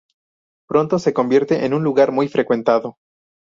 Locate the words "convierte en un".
1.13-1.83